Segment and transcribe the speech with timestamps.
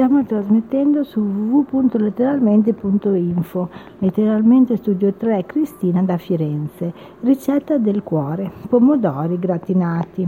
[0.00, 3.68] Stiamo trasmettendo su www.letteralmente.info.
[3.98, 6.94] Letteralmente Studio 3 Cristina da Firenze.
[7.20, 8.50] Ricetta del cuore.
[8.66, 10.26] Pomodori gratinati.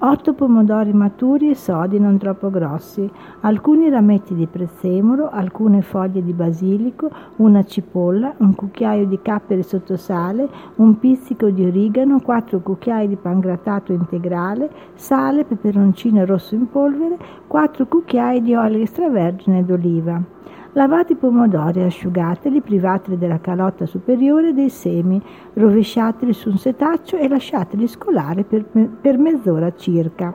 [0.00, 6.32] 8 pomodori maturi e sodi non troppo grossi, alcuni rametti di prezzemolo, alcune foglie di
[6.32, 13.08] basilico, una cipolla, un cucchiaio di capperi sotto sale, un pizzico di origano, 4 cucchiai
[13.08, 20.22] di pangrattato integrale, sale, peperoncino rosso in polvere, 4 cucchiai di olio extravergine d'oliva.
[20.72, 25.20] Lavate i pomodori, asciugateli, privateli della calotta superiore e dei semi,
[25.54, 28.64] rovesciateli su un setaccio e lasciateli scolare per,
[29.00, 30.32] per mezz'ora circa.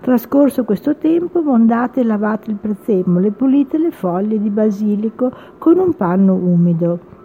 [0.00, 5.78] Trascorso questo tempo, mondate e lavate il prezzemolo e pulite le foglie di basilico con
[5.78, 7.15] un panno umido.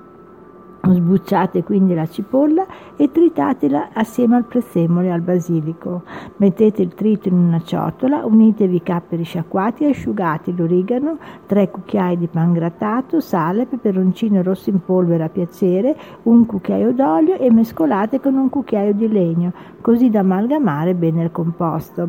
[0.84, 6.02] Sbucciate quindi la cipolla e tritatela assieme al prezzemolo e al basilico.
[6.38, 12.18] Mettete il trito in una ciotola, unitevi i capperi sciacquati e asciugati l'origano, tre cucchiai
[12.18, 18.20] di pan grattato, sale, peperoncino rosso in polvere a piacere, un cucchiaio d'olio e mescolate
[18.20, 22.08] con un cucchiaio di legno, così da amalgamare bene il composto.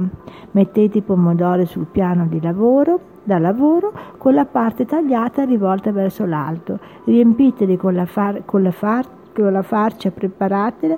[0.53, 6.27] Mettete i pomodori sul piano di lavoro, da lavoro con la parte tagliata rivolta verso
[6.27, 6.81] l'alto.
[7.05, 10.97] Riempiteli con la, far, con la, far, con la farcia preparata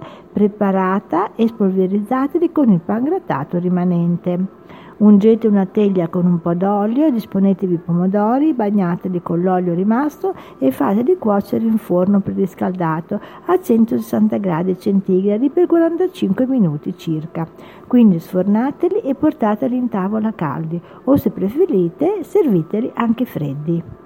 [1.34, 4.62] e spolverizzateli con il pan grattato rimanente.
[4.96, 10.70] Ungete una teglia con un po' d'olio, disponetevi i pomodori, bagnateli con l'olio rimasto e
[10.70, 17.44] fateli cuocere in forno preriscaldato a 160 gradi centigradi per 45 minuti circa.
[17.88, 24.03] Quindi sfornateli e portateli in tavola caldi o se preferite serviteli anche freddi.